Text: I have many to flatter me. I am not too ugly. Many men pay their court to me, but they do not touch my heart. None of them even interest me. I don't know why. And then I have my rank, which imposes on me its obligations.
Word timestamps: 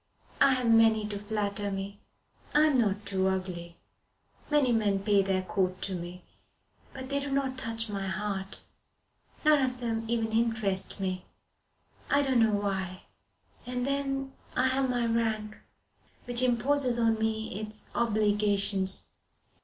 I 0.39 0.53
have 0.55 0.67
many 0.67 1.05
to 1.09 1.19
flatter 1.19 1.69
me. 1.69 1.99
I 2.55 2.65
am 2.65 2.79
not 2.81 3.05
too 3.05 3.27
ugly. 3.27 3.77
Many 4.49 4.71
men 4.71 5.03
pay 5.03 5.21
their 5.21 5.43
court 5.43 5.79
to 5.83 5.93
me, 5.93 6.23
but 6.91 7.09
they 7.09 7.19
do 7.19 7.29
not 7.29 7.55
touch 7.55 7.87
my 7.87 8.07
heart. 8.07 8.61
None 9.45 9.61
of 9.63 9.79
them 9.79 10.05
even 10.07 10.31
interest 10.31 10.99
me. 10.99 11.25
I 12.09 12.23
don't 12.23 12.39
know 12.39 12.49
why. 12.49 13.03
And 13.67 13.85
then 13.85 14.33
I 14.55 14.69
have 14.69 14.89
my 14.89 15.05
rank, 15.05 15.61
which 16.25 16.41
imposes 16.41 16.97
on 16.97 17.19
me 17.19 17.59
its 17.59 17.91
obligations. 17.93 19.11